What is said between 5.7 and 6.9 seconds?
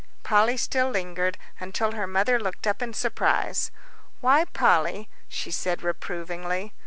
reprovingly.